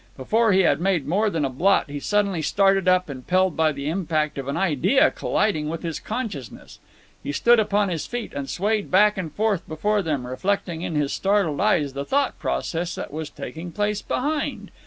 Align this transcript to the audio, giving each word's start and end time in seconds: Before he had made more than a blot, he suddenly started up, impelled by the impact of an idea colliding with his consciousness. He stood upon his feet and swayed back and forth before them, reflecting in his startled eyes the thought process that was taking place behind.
Before 0.17 0.51
he 0.51 0.61
had 0.61 0.81
made 0.81 1.05
more 1.05 1.29
than 1.29 1.45
a 1.45 1.49
blot, 1.51 1.87
he 1.87 1.99
suddenly 1.99 2.41
started 2.41 2.87
up, 2.87 3.07
impelled 3.07 3.55
by 3.55 3.71
the 3.71 3.87
impact 3.87 4.39
of 4.39 4.47
an 4.47 4.57
idea 4.57 5.11
colliding 5.11 5.69
with 5.69 5.83
his 5.83 5.99
consciousness. 5.99 6.79
He 7.21 7.31
stood 7.31 7.59
upon 7.59 7.89
his 7.89 8.07
feet 8.07 8.33
and 8.33 8.49
swayed 8.49 8.89
back 8.89 9.15
and 9.15 9.31
forth 9.31 9.61
before 9.67 10.01
them, 10.01 10.25
reflecting 10.25 10.81
in 10.81 10.95
his 10.95 11.13
startled 11.13 11.61
eyes 11.61 11.93
the 11.93 12.03
thought 12.03 12.39
process 12.39 12.95
that 12.95 13.13
was 13.13 13.29
taking 13.29 13.71
place 13.71 14.01
behind. 14.01 14.71